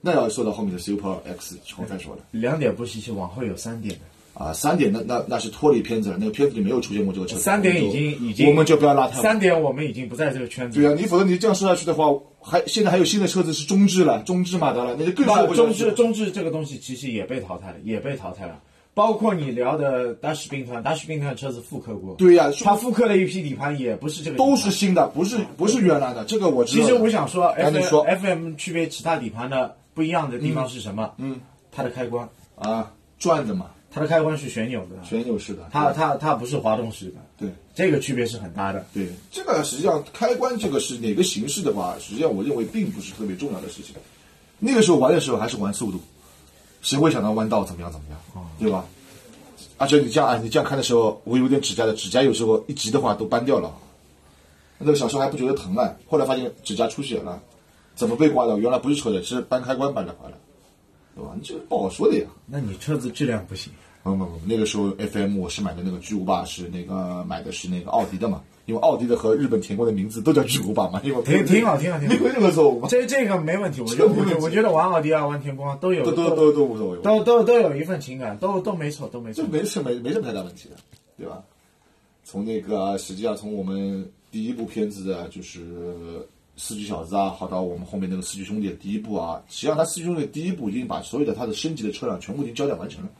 [0.00, 2.22] 那要说到后面的 Super X 之后再说了。
[2.32, 4.00] 两点不稀奇，往后有三点的。
[4.34, 7.40] 啊，三点那那那是脱离片子了，那个片子里没有出现过这个车子。
[7.40, 9.22] 三点已经已经，我们就不要拉太晚。
[9.22, 10.80] 三点我们已经不在这个圈子。
[10.80, 12.06] 对啊，你否则你这样说下去的话，
[12.40, 18.60] 还现在还有新的车子是中置了，中置马达了，那就更说不下中置中置这个东西其实也被淘汰了，也被淘汰了。
[18.92, 26.24] 包括你聊的达什兵团，达什兵团车子复刻过，对呀、它复刻了一批底盘，也不是这个，都是新的，不是不是原来的。
[26.24, 26.82] 这个我知道。
[26.82, 31.12] 其实我想说，F 赶紧说 F M 区别其他底盘的不一样的地方是什么？
[31.18, 31.40] 嗯，
[31.72, 35.68] 它的开关，啊，转的嘛，它的开关是旋钮的，旋钮式的。
[35.70, 38.84] 它它它不是滑动式的，对这个区别是很大的。
[38.92, 43.94] 对，这个实际上开关这个是哪个形式的话，实际上我认为并不是特别重要的事情。
[44.58, 46.00] 那个时候玩的时候还是玩速度，
[46.82, 48.84] 谁会想到弯道怎么样怎么样，对吧？
[49.78, 53.72] 而且你这样啊，你这样看的时候，我有点指甲的，指甲有时候一急的话都掰掉了。
[54.78, 57.40] 那个小时候还不觉得疼啊，后来发现指甲出血了，
[57.94, 58.58] 怎么被刮的？
[58.58, 60.36] 原来不是车的，是扳开关扳的坏了，
[61.14, 61.32] 对吧？
[61.34, 62.26] 你这个不好说的呀。
[62.46, 63.72] 那你车子质量不行，
[64.02, 73.80] 不不不，那个时候 FM 我是买的那个巨无霸，是那个买的是那个奥迪的嘛，因为奥迪的和日本田宫的名字都叫巨无霸嘛，因为挺挺好挺好挺好没有任何错误嘛，这这个没问题。
[73.80, 79.50] 我觉得我觉得我觉得玩奥迪啊，玩田宫啊，都有都都都都无所谓，都都都有一份情感，都都没错，都没错这。
[79.50, 80.76] 没事没没什么太大问题的，
[81.16, 81.42] 对吧？
[82.24, 93.10] 从那个实际上从我们第一部片子的，就是四驱小子啊，好到我们后面那个四驱兄弟的第一部啊，实际上他四驱兄弟的第一部已经把所有的他的升级的车辆全部已经交代完成了。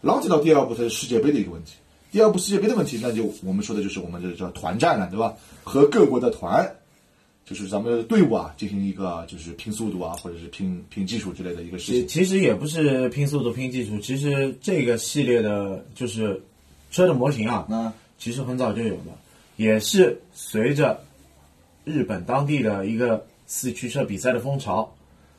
[0.00, 1.74] 然后再到第二部它是世界杯的一个问题。
[2.10, 5.34] 第二部世界杯的问题，那就我们说的就是我们这叫团战了，对吧？
[5.62, 6.68] 和各国的团，
[7.46, 12.06] 就是咱们的队伍啊，进行一个就是拼速度啊，或者是拼拼技术之类的一个事情。
[12.06, 16.42] 其实也不是拼速度拼技术，其实这个系列的就是
[16.90, 19.18] 车的模型啊，那其实很早就有了，
[19.56, 21.02] 也是随着
[21.84, 24.92] 日本当地的一个四驱车比赛的风潮，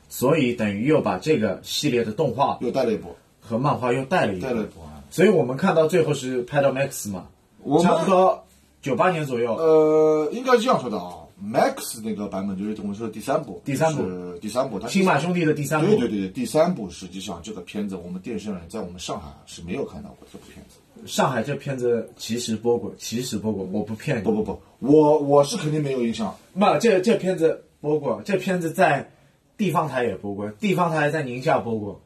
[0.08, 5.02] 所以等于又把这个系列的动画又带了一波，和漫画又带了一波，带了一波啊。
[5.10, 7.26] 所以我们看到最后是 Pedal Max 嘛，
[7.58, 8.44] 我差不多
[8.82, 14.02] 九八年左右，呃，应该是这样说的啊，Max 那个版本就是我们说的第三部，第三部。
[14.02, 15.86] 是第三部，它新马兄弟的第三部。
[15.86, 20.76] 对对对对，第三部实际上这个片子我们电视上在我们上海是没有看到过这部片子。
[21.06, 26.34] 上海这片子其实播过，其实播过，我不骗你，不不不，我我是肯定没有印象。
[26.54, 29.10] 不，这这片子播过，这片子在
[29.56, 32.00] 地方台也播过，地方台在宁夏播过。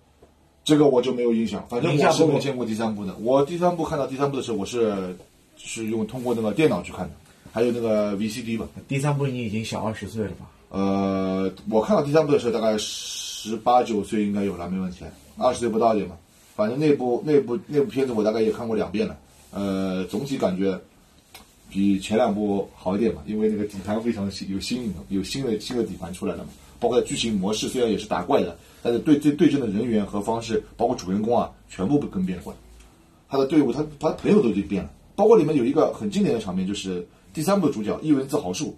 [0.65, 3.15] 这个我就没有印象，反正宁夏我是没见过第三部的。
[3.23, 5.17] 我第三部看到第三部的时候，我是
[5.57, 7.15] 是用通过那个电脑去看的，
[7.53, 8.69] 还有那个 VCD 吧。
[8.87, 10.51] 第三部你已经小二十岁了吧？
[10.71, 15.05] 呃，我看到第三部的时候，大概十八九岁应该有了，没问题，
[15.39, 16.17] 二十岁不到一点嘛。
[16.59, 19.17] 反正那部那部那部片子我大概也看过两遍了，
[19.53, 20.77] 呃，总体感觉
[21.71, 26.51] 比前两部好一点嘛，因为那个底盘非常新，有新颖的有新的新的底盘出来了嘛。
[26.81, 32.59] 包括剧情模式虽然也是打怪的，但是对对对阵的人员和方式，包括主人公啊，全部更变过来。
[33.29, 38.77] 他的队伍，他他朋友都已经变了，包括里面有一个很经典的场面，就是第三部主角伊文字豪树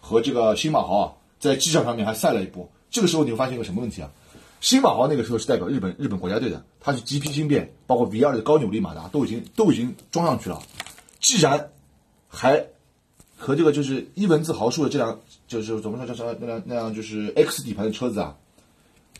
[0.00, 2.68] 和这个新马豪啊，在机场上面还赛了一波。
[2.90, 4.10] 这个时候你会发现一个什么问题啊？
[4.62, 10.62] 新马豪那个时候是代表日本日本国家队的，他是 GP 芯片，包括 V 二的高扭力马达都已经都已经装上去了。
[11.18, 11.68] 既然
[12.28, 12.64] 还
[13.36, 18.36] 和这个就是伊文自豪树的这辆就是怎么说叫什么那辆那辆就是 X 底盘的车子啊，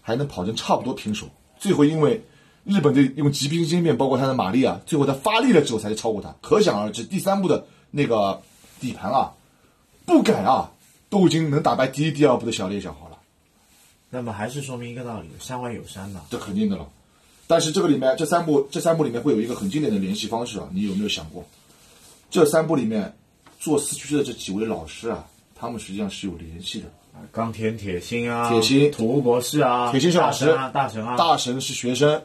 [0.00, 1.26] 还能跑成差不多平手。
[1.59, 2.22] 最后因为
[2.62, 6.33] 日本队用极冰芯片，包括它的马力啊，最后它发力了之后才超过它。
[6.40, 8.40] 可想而知，第三部的那个
[8.78, 9.33] 底盘啊，
[10.07, 10.70] 不改啊，
[11.11, 13.12] 都已经能打败第一、第二部的小烈小豪了。
[14.14, 16.20] 那么还是说明一个道理：山外有山嘛。
[16.29, 16.87] 这肯定的了。
[17.46, 21.42] 但是这个里面这三部这三部里面会有一个很经典的联系方式啊，你有没有想过？
[22.31, 23.11] 这三部里面
[23.59, 26.87] 做四驱车的这几位老师啊，他们实际上是有联系的。
[27.31, 32.22] 冈田铁心啊，铁心土屋博士啊，铁心是老师大神啊，大神啊，大神是学生，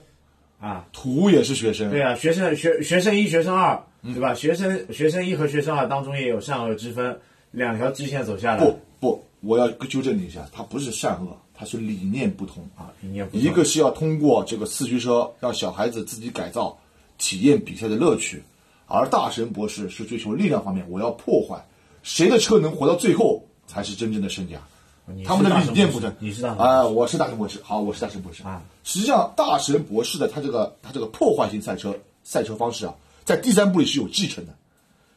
[0.60, 4.34] 啊，土也是学生，对啊，学生学学生一、学生二，嗯对吧？
[4.34, 7.18] 学生学生一和学生二当中也有善恶之分，
[7.52, 8.66] 两条支线走下来。
[8.66, 13.42] 不不，我要纠正你一下，他不是善恶，他是理念不同啊，理念不同。
[13.42, 16.78] 一个是要通过这个四驱车让小孩子自己改造，
[17.18, 18.44] 体验比赛的乐趣，
[18.86, 21.66] 而大神博士是追求力量方面，我要破坏，
[22.04, 24.62] 谁的车能活到最后才是真正的胜家。
[25.08, 26.70] 你是他们的理念不同，你是大神博士。
[26.70, 28.44] 啊、我是大神博士，好，我是大神博士。
[28.44, 28.62] 啊。
[28.84, 32.94] 实际上，大神博士的他这个他这个破坏性赛车赛车方式啊，
[33.26, 34.54] 在第三部里是有继承的。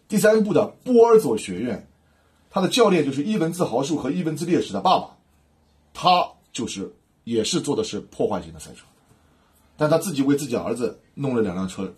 [0.09, 1.87] 第三部的波尔佐学院，
[2.51, 5.11] 他的教练就是伊文兹豪树和伊文兹烈士的爸爸，
[5.93, 6.93] 他就是
[7.25, 8.85] 也是做的是破坏型的赛车，
[9.77, 11.93] 但他自己为自己儿子弄了两辆车，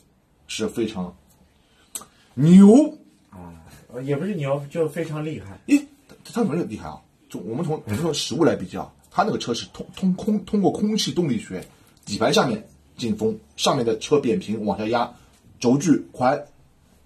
[0.46, 1.14] 是非常
[2.34, 2.98] 牛。
[3.30, 3.52] 啊
[4.02, 5.60] 也不是牛，就非常厉害。
[5.66, 5.84] 咦，
[6.24, 6.98] 他怎么厉害啊！
[7.28, 11.62] 就我们从我们从实物来比较，他那个车是通通空通过空气动力学，
[12.06, 15.14] 底盘下面进风，上面的车扁平往下压，
[15.60, 16.42] 轴距宽，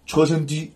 [0.06, 0.70] 车身低。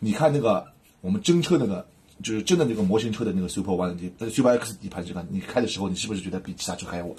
[0.00, 0.66] 你看那个
[1.00, 1.86] 我们真车那个，
[2.24, 7.14] 就是真的那个模型车的那个 Super One 底呃 Super X 底盘这个，你开的时候，你是不是觉得比其他车还要稳？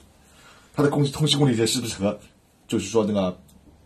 [0.74, 2.20] 它的空气通气动力学是不是和，
[2.68, 3.38] 就是说那个，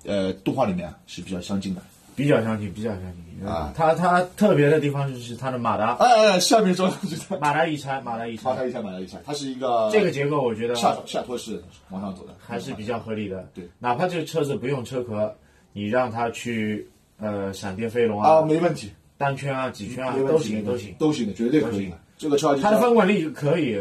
[0.05, 1.82] 呃，动画里面是比较相近的？
[2.15, 6.91] 比较相近，比较相近啊它它特别的地方就是它的马达，哎哎，哎下面说
[7.39, 13.47] 马达一拆，马达一拆，马达一拆，马达一拆，它是一个这个结构我觉得下下拖式往上走的，还是比较合理的。
[13.53, 15.34] 对哪怕这个车子不用车壳，
[15.71, 20.95] 你让它去呃闪电飞龙啊，没问题，单圈啊、几圈啊都行都行。
[20.97, 21.99] 都行的，绝对可以的。
[22.17, 23.77] 这个车它的分滚力可以，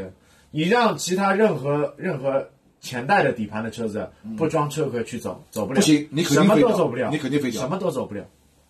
[0.50, 2.48] 你让其他任何任何
[2.80, 5.76] 前代的底盘的车子不装车壳去走，走不了。
[5.76, 8.24] 不行你肯定都走不了，你肯定飞掉什么都走不了。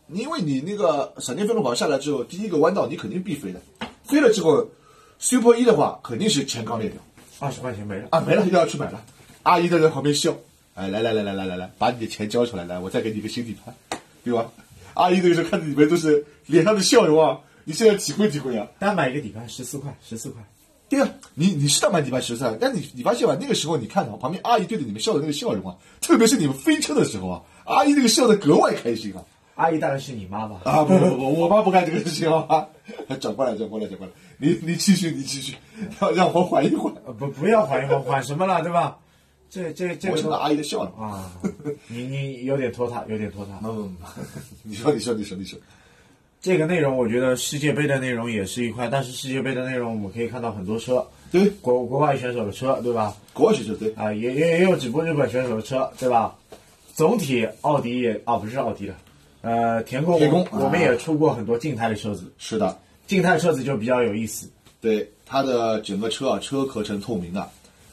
[0.09, 3.61] 因为你那个闪电飞龙跑下来之后，第一个弯道你肯定必飞的，
[4.05, 4.69] 飞了之后
[5.19, 7.01] ，Super 一的话肯定是前缸裂掉
[7.39, 9.03] 二十块钱没了，啊，没了，一定要去买了。
[9.43, 10.35] 阿姨在在旁边笑，
[10.75, 13.75] 哎，来来来来来来来，把你的钱交出来，来，我再给你一个新底盘，
[14.25, 14.51] 对吧？
[14.99, 18.67] 阿姨那个时候看着你们都是脸上的笑容啊，你现在体会体会啊。
[18.79, 20.43] 单买一个底盘十四块，十四块。
[20.89, 29.23] 对啊，你你是单买底盘十三，但你你发现吧，那个时候你看到旁边阿姨对着你们笑的那个笑容啊，特别是你们飞车的时候啊，阿姨那个笑的格外开心啊。
[29.55, 30.61] 阿姨当然是你妈吧？
[30.65, 32.69] 啊不不不，我妈不干这个事情啊！
[33.21, 35.57] 转过来转过来转过来，你你继续你继续，
[35.99, 36.93] 让让我缓一缓。
[37.05, 38.99] 呃不不要缓一缓，缓什么了，对吧？
[39.51, 40.91] 这这这个我听到阿姨的笑了。
[40.99, 41.33] 啊，
[41.87, 43.59] 你你有点拖沓，有点拖沓。
[43.65, 43.97] 嗯，
[44.63, 45.59] 你说你说你说你说，
[46.41, 53.17] 这个内容我觉得世界杯的内容也是一块，但是世界杯的内容我们可以看到很多车，对，国国外选手的车，对吧？
[53.33, 56.37] 国外选手对，啊，也也也有几部日本选手的车，对吧？
[56.95, 58.95] 总体奥迪也啊不是奥迪的，
[59.43, 64.51] 呃，田宫田宫我我们啊也出过很多静态的车子，是的，静态车子就比较有意思。
[64.81, 67.49] 对它的整个车啊，车壳呈透明的，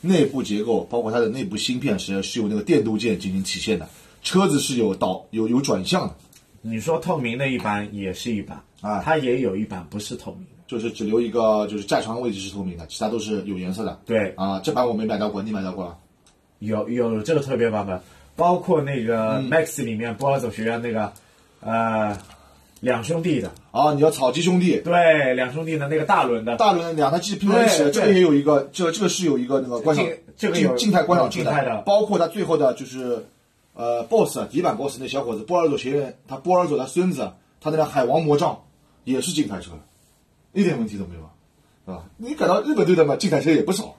[0.07, 3.87] 内部结构包括它的内部芯片是是由那个电镀件进行体现的，
[4.23, 6.15] 车子是有导有有转向的，
[6.61, 10.49] 你说透明的一版也是一版，啊它也有一版不是透明的。
[10.67, 13.99] 就是只留一个就是驾床位置是透明的，其他都是有颜色的。
[14.03, 15.95] 对，啊，这版我没买到过，你买到过了？
[16.57, 18.01] 有有这个特别版本，
[18.35, 21.13] 包括那个嗯 Max 里面波尔佐学院那个，
[21.59, 22.17] 呃，
[22.85, 30.05] 两兄弟的，啊，你要草鸡兄弟，对，两兄弟的那个大轮的，大轮两台机拼在一起的，这个也有一个，这个这个是有一个那个观赏
[30.37, 31.81] 这个有静静态观赏静态的。
[31.81, 33.25] 包括他最后的就是
[33.73, 38.61] 呃 BOSS 底板 BOSS 那小伙子波尔佐学院，他波尔佐的孙子，他那辆海王魔杖
[39.03, 39.71] 也是静态车，
[40.53, 41.21] 一点问题都没有，
[41.87, 42.05] 是吧？
[42.17, 43.95] 你赶到日本队的嘛，静态车也不少。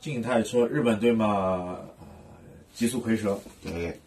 [0.00, 2.06] 静态车，日本队嘛，呃
[2.74, 4.00] 极速蝰蛇，对，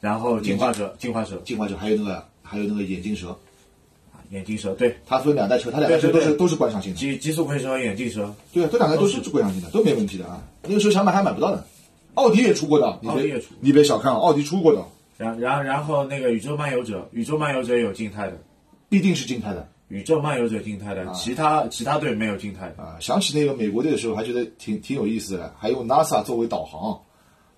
[0.00, 3.36] 然后进化者，进化者，进化者还有那个还有那个眼镜蛇，
[4.30, 10.40] 眼镜蛇，对，它分两代车，它两代车都是都是观赏性的，极极速蝰蛇和眼镜蛇，对啊，这两代都是观赏性的，都没问题的啊。
[10.62, 11.66] 那个时候想买还买不到的，
[12.14, 14.80] 奥迪也出过的，你别奥迪也出你别小看啊，奥迪出过的。
[15.16, 18.38] 然然然后那个宇宙漫游者，宇宙漫游者有静态的，
[18.88, 22.82] 必定是静态的宇宙漫游者静态的，其他其他队没有静态的。
[22.82, 22.96] 啊！
[22.98, 27.00] 想起那个美国队的时候，还觉得挺挺有意思的，还用 NASA 作为导航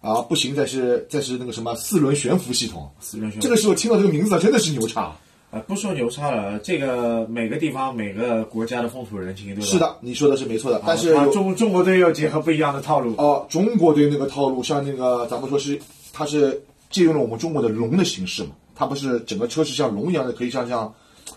[0.00, 0.20] 啊！
[0.22, 2.88] 不行，再是再是那个什么四轮悬浮系统。
[3.00, 5.12] 四轮悬浮这个时候听到这个名字，真的是牛叉。
[5.50, 9.62] 呃，不说牛叉了，这个每个地方每个国家的风土人情，对吧？
[9.62, 13.14] 是，的，你说的是没错的，但是啊中中国队又结合不一样的套路。
[13.16, 15.78] 哦，中国队那个套路，像那个咱们说是，
[16.12, 20.92] 它是借用了我们中国的龙的形式嘛，它不是整个车是像龙一样的，可以像像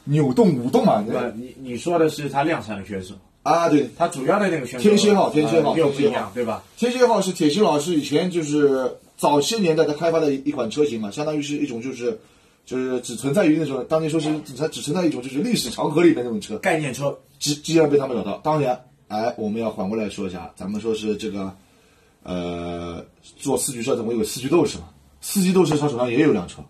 [0.05, 1.03] 扭动舞动嘛？
[1.03, 6.11] 对吧，你你说的是他量产的选手，啊，对，他主要的那个天蝎号天蝎号呃又不天蝎号。
[6.11, 6.63] 一样，对吧？
[6.77, 12.19] 天蝎号是铁心老师以前就是早些年代他开发的一款车型嘛，相当于是一种就是
[12.65, 21.51] 就是只存在于那种当年说是只只存在一种就是历史长河里面那种车，概念车，既既然被他们找到，当然，哎，我们要反过来说一下，咱们说是这个，
[22.23, 23.03] 呃，
[23.37, 24.89] 做四驱车总共有四驱斗士嘛，
[25.21, 26.61] 四驱斗士他手上也有辆车，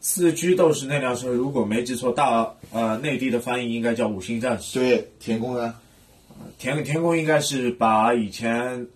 [0.00, 4.78] 四驱斗士那辆车，如果没记错，大呃内地的翻译应该叫五星战士。
[4.78, 5.74] 对，田宫呢
[6.58, 8.86] 田田宫应该是把以前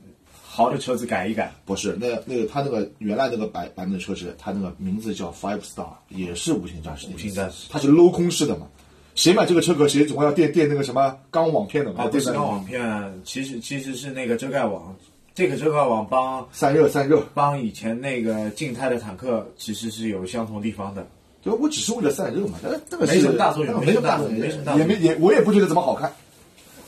[0.42, 8.66] 豪的车子改一改，不是，那那个他那个原来那个版版本的车子，他那个名字叫 Five Star，也是五星战士五星战士它是镂空式的嘛。
[9.14, 14.96] 谁买这个车壳，谁总要垫垫那个什么钢网片的嘛，啊，不是钢网片，其实其实是那个遮盖网。
[15.34, 17.22] 这个遮盖网帮散热散热。
[17.34, 21.06] 帮以前那个静态的坦克其实是有相同地方的。
[21.42, 26.10] 对，我只是为了散热嘛，那那个没什么大作用那个没什么大作用，没什么大作用也没也我也不觉得怎么好看，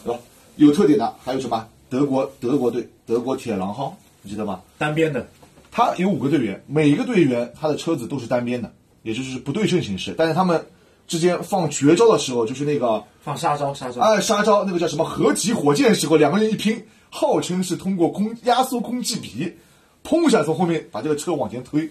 [0.04, 0.20] 对吧？
[0.56, 1.66] 有特点的还有什么？
[1.90, 4.62] 德国德国队，德国铁狼号，你记得吗？
[4.78, 5.28] 单边的，
[5.70, 10.64] 他有五个队员，每一个队员他的车子都是单边的，也就是不对称形式，但是他们
[11.06, 14.00] 之间放绝招的时候，就是那个放杀招杀招。
[14.00, 16.82] 哎杀招那个叫什么合集火箭时候，两个人一拼，
[17.16, 19.50] 号称是通过空压缩空气比，
[20.04, 21.90] 砰一下从后面把这个车往前推。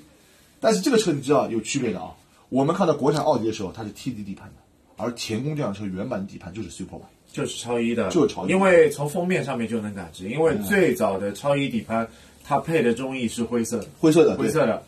[0.59, 2.11] 但是这个车你知道有区别的啊，
[2.49, 7.09] 我们看到国产奥迪的时候，它是 TD 底盘的，而田宫这辆车原版底盘就是 Super 版。
[7.33, 12.07] 就是超一的，就是超一因为从封面上面就能感知，因为最早的超一底盘，
[12.43, 14.83] 它配的中翼是灰色的，灰色的，灰色的，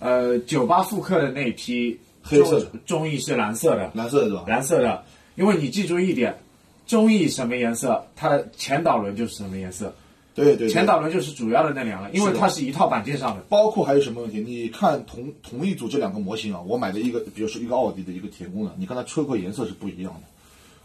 [0.00, 4.44] 呃，九八复刻的那批黑色中翼是蓝色的，蓝色的是吧？
[4.48, 5.04] 蓝色的，
[5.36, 6.36] 因为你记住一点，
[6.86, 9.94] 中意什么颜色，它的前导轮就是什么颜色，
[10.34, 13.42] 对对对，前导轮就是主要的那两个，因为它是一套板件上的。
[13.48, 14.40] 包括还有什么问题？
[14.40, 20.20] 你看同同一组这两个模型啊，我买的一个，比如说一个奥迪的一个田宫的，你看它车壳颜色是不一样的。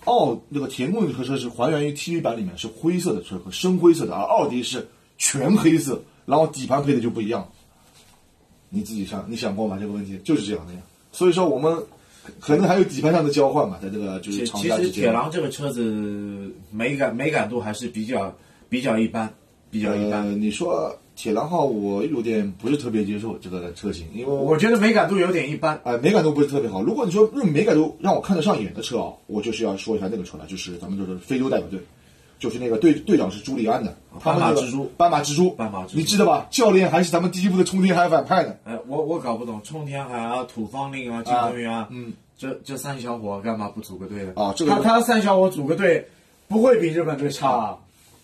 [0.06, 7.50] 奥那个田宫的车车是还原于 TV 版里面是灰色的车壳，深灰色的，而奥迪是全黑色，然后底盘配的就不一样。
[8.70, 9.78] 你自己想，你想过吗？
[9.80, 10.80] 这个问题就是这样的呀。
[11.12, 11.84] 所以说我们
[12.40, 15.04] 可能还有底盘上的交换嘛，在这个就是其其实厂家之间。
[15.04, 18.36] 铁狼这个车子美感美感度还是比较
[18.70, 19.34] 比较一般，
[19.70, 20.26] 比较一般。
[20.26, 25.80] 呃，你说铁狼号，我有点不是特别接受这个车型，因为我我觉得美感度有点一般。
[25.84, 26.82] 哎，美感度不是特别好。
[26.84, 31.80] 如果你说用美感度让我看得上眼的车啊，我就是要说一下那个车了，就是咱们就是非洲代表队，
[32.40, 36.48] 就是那个队队长是朱利安的，他们那个斑马蜘蛛斑马蜘蛛，斑马蜘蛛你记得吧？
[36.50, 38.56] 教练还是咱们第一部的冲天海反派呢。
[38.66, 44.34] 哎，我我搞不懂，冲天海啊、土方令啊、金鹏云啊，嗯，这这三小伙干嘛不组个队呢？
[44.36, 46.08] 啊这个他他三小伙组个队，
[46.48, 47.78] 不会比日本队差啊。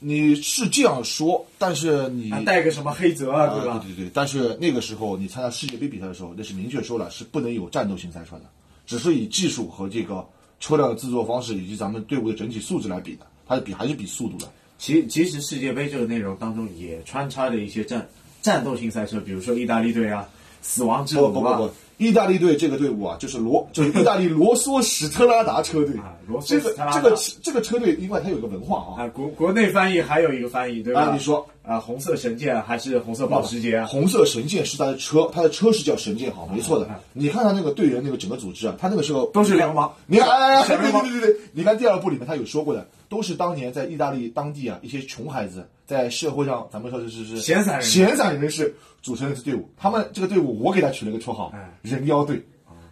[0.05, 3.81] 你是这样说，但是你还带个什么黑泽啊，对啊，吧？
[3.81, 8.41] 对对对，但是那个时候你参加世界杯比赛的时候，那是明确说了是不能有战斗型赛车的，
[8.85, 10.27] 只是以技术和这个
[10.59, 13.25] 车辆的制作方式以及咱们队伍的整体素质来比的，
[13.59, 14.51] 比还是比速度的。
[14.77, 18.07] 其其实世界杯这个内容当中也穿插着一些战
[18.41, 20.27] 战斗性赛车，比如说意大利队啊、
[20.61, 26.41] 死亡之吻啊，意大利队这个队伍啊，就是罗， 就是意大利罗梭史特拉达车队啊罗。
[26.41, 29.03] 梭这个这个这个车队，另外它有个文化啊。
[29.03, 31.01] 啊，国国内翻译还有一个翻译，对吧？
[31.01, 33.85] 啊你说啊，红色神剑还是红色保时捷啊？
[33.85, 36.99] 红色神剑是他的车，他的车是叫神剑，好，没错的啊。
[37.13, 49.69] 你看他那个队员那个整个组织啊，他那个时候都是流氓你看，哎哎，哎对对对对对，你看第二部里面他有说过的，都是当年在意大利当地啊一些穷孩子在社会上，咱们说是是是闲散人闲散人士组成的队伍。
[49.77, 52.43] 他们这个队伍，我给他取了个绰号哎“人妖队”。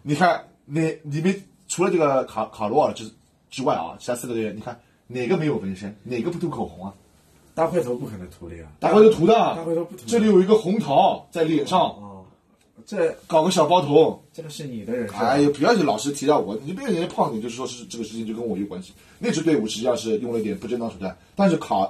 [0.04, 3.12] 你看，那里面除了这个卡卡罗尔之
[3.50, 6.94] 之外啊，其他四个队员，你看哪个没有纹身，哪个不涂口红啊？
[7.54, 12.26] 大块头不可能涂的呀，大块头涂的，大块头不涂这里有一个红桃在脸上，哦，
[12.86, 14.24] 这搞个小包头。
[14.34, 15.16] 这个是你的人设。
[15.16, 18.94] 哎呀，不要去老是提到我，你别人家胖你，就是说是这个事情就跟我有关系。
[19.20, 21.88] 那支队伍实际上是用了一点不正当手段，但是卡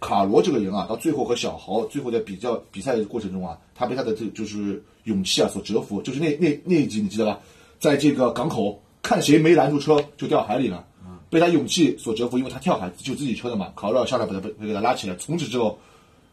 [0.00, 7.38] 卡罗这个人啊，到最后和小豪最后在比较比赛的过程中啊，他被他的这就是勇气啊所折服，就是那那那一集你记得吧？
[7.78, 10.86] 在这个港口看谁没拦住车就掉海里了，
[11.28, 15.78] 被他勇气所折服，因为他跳海就自己车的嘛，卡罗尔上来把他被给他拉起来，从此之后，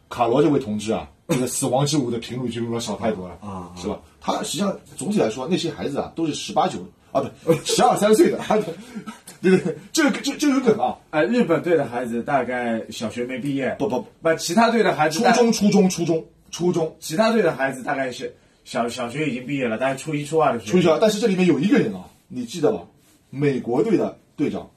[0.08, 4.00] 卡罗这位同志啊，这个死亡之舞的评论就比我少太多了啊是吧？
[4.20, 6.78] 他实际上总体来说，那些孩子啊，都是十八九
[7.12, 8.38] 啊，不十二三岁的，
[9.40, 20.72] 对对对，这个这这有梗啊，哎，日本队的孩子大概小学没毕业，不不，不，其他队的孩子初中初中初中初中其他队的孩子大概是小小学已经毕业了，但是初一初二的时候。
[20.72, 22.82] 初一初二，但是这里面有一个人啊，你记得吧？
[23.30, 24.70] 美国队的队长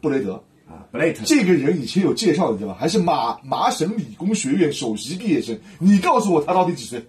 [0.00, 2.74] 布雷德，啊，Blake，这个人以前有介绍的对吧？
[2.78, 7.04] 还是麻麻省理工学院首席毕业生，你告诉我他到底几岁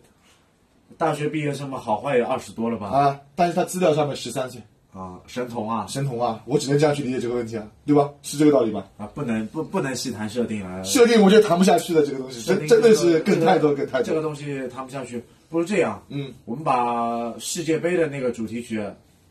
[0.97, 2.87] 大学毕业生嘛，好坏也二十多了吧？
[2.87, 3.19] 啊？
[3.35, 4.61] 但是他资料上面十三岁，
[4.93, 8.09] 啊，神童啊神童啊，我只能这样去理解这个问题啊，对吧？
[8.23, 8.85] 是这个道理吧？
[8.97, 10.81] 啊，不能不不能细谈设定啊。
[10.83, 14.03] 设定我觉得谈不下去的这个东西，真真的是这个更太多更太多。
[14.03, 18.83] 这个东西谈不下去，不如这样，嗯，我们把世界杯的那个主题曲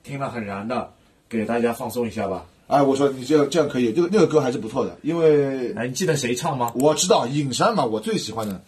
[0.05, 0.93] 听了很燃的，
[1.28, 2.47] 给大家放松一下吧。
[2.68, 6.70] 哎，我说你这样这样可以，这个那个歌还是不错的，因为哎，你记得谁唱吗？
[6.76, 8.62] 我知道影山嘛，我最喜欢的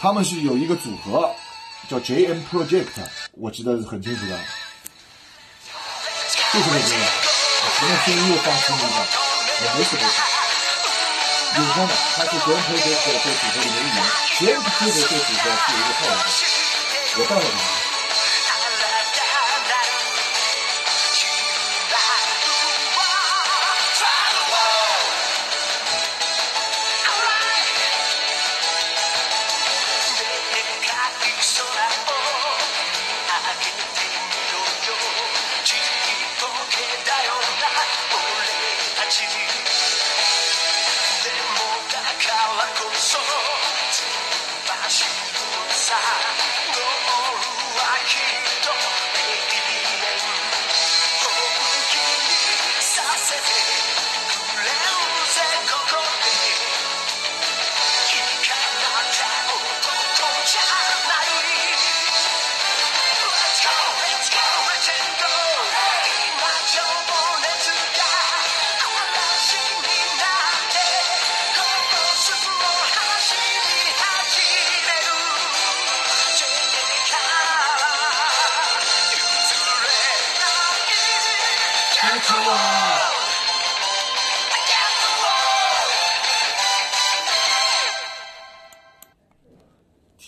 [0.00, 1.30] 他们是有一个组合
[1.88, 2.86] 叫 JM Project，
[3.32, 4.38] 我记得很清楚的，
[6.52, 8.84] 就是那个，前面听又放轻一个，
[9.62, 10.02] 也没什么。
[11.56, 13.96] 有关的，他是 JM Project 这组合里面一员
[14.38, 16.26] ，JM Project 这组合是一个套路的，
[17.16, 17.44] 我待会儿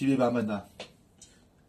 [0.00, 0.66] TV 版本的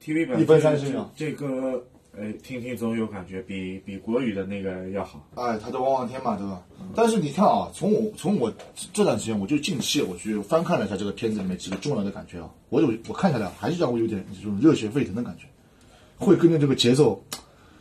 [0.01, 1.86] ，TV 版一分三十秒这个
[2.17, 5.27] 呃，听听总有感觉比比国语的那个要好。
[5.36, 6.63] 哎，他的《望望天》嘛，对吧？
[6.95, 8.49] 但是你看啊，从我从我
[8.93, 15.45] 这段时间，我就近期我去翻看了一下这个片子里面几个重要的感觉啊，我有我看下来还是让我有点这种热血沸腾的感觉，
[16.17, 17.21] 会跟着这个节奏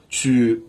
[0.08, 0.60] 去，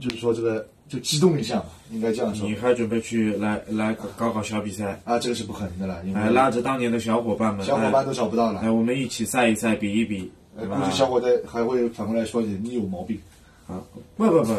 [0.00, 5.00] 就是说这个就激动一下嘛，应该这样说你还准备去来来搞搞小比赛？
[5.04, 10.30] 啊，这个是不可能的了，因为哎，拉着当年的小伙伴们，小伙伴都找不到了哎，，我们一起赛一赛，比一比？
[10.56, 13.20] 估计小伙子还会反过来说你你有毛病。
[13.68, 13.80] 啊，
[14.16, 14.54] 不不不，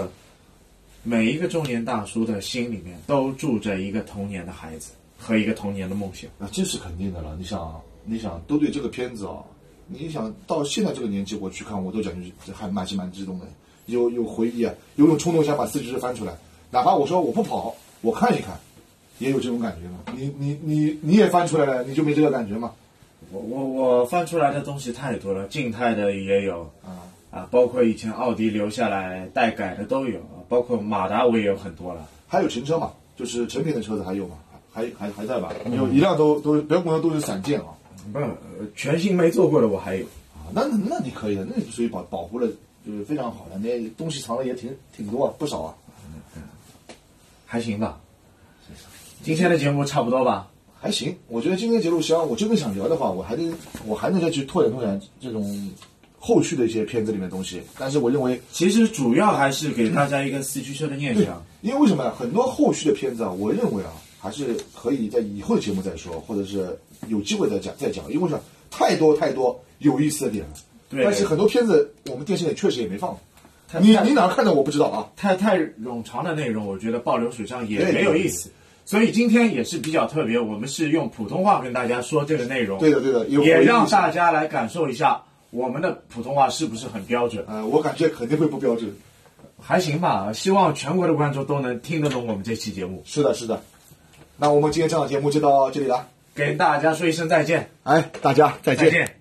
[1.03, 6.29] 每一个中年大叔的心里面都住着一个童年的孩子和一个童年的梦想。
[6.39, 7.35] 啊，这是肯定的了。
[7.37, 7.75] 你想啊，
[8.05, 9.43] 你想都对这个片子啊，
[9.87, 13.47] 你想到现在这个年纪我去看，我都感觉还蛮是蛮激动的，
[13.89, 16.33] 有有回忆啊，有种冲动想把四肢翻出来，
[16.71, 18.59] 哪怕我说我不跑，我看一看，
[19.17, 20.13] 也有这种感觉嘛。
[20.15, 22.71] 你你你你也翻出来了，你就没这个感觉吗？
[23.31, 32.07] 我我我翻出来的东西太多了，静态的也有啊啊，包括以前奥迪留下来待改的都有，包括马达我也有很多了。
[32.27, 34.35] 还有神车嘛，就是成品的车子还有吗，
[34.71, 35.51] 还还还在吧？
[35.75, 37.67] 有一辆都都不要跟我都是散件啊。
[38.13, 38.29] 不，呃
[38.75, 40.05] 全新没做过的我还有。
[40.33, 42.47] 啊，那那你可以的，那你属于保保护了，
[42.85, 45.75] 就是非常好的，那东西藏的也挺挺多啊，不少啊。
[47.45, 47.99] 还行吧。
[49.23, 50.49] 今天的节目差不多吧？
[50.79, 53.51] 还行，我觉得今天节目实际上我真的想聊的话，我还得
[53.85, 55.69] 我还能再去拓展拓展这种
[56.17, 57.61] 后续的一些片子里面的东西。
[57.77, 61.43] 但是我认为，其实主要还是给大家一个四驱车的念想。
[61.61, 62.13] 因为为什么呀？
[62.17, 68.09] 很多后续的片子啊，我认为啊，还是可以在以后的节目再说，或者是有机会再讲再讲。
[68.09, 68.41] 因为什么？
[68.71, 70.53] 太多太多有意思的点了。
[70.89, 73.17] 对但是很多片子我们电视里确实也没放。
[73.79, 75.07] 你你哪儿看的我不知道啊。
[75.15, 78.49] 太太冗长的内容，我觉得爆流水账也没有意思。
[78.83, 85.21] 所以今天也是比较特别，我们是用普通话跟大家说这个内容，对的对的，也让大家来感受一下
[85.51, 87.45] 我们的普通话是不是很标准。
[87.47, 88.91] 呃，我感觉肯定会不标准。
[89.61, 93.03] 还行吧，希望全国的观众都能听得懂我们这期节目。
[93.05, 93.61] 是的，是的。
[94.37, 96.07] 那我们今天这档节目就到这里了。
[96.33, 98.85] 给大家说一声再见，哎，大家再见。
[98.85, 99.18] 再见。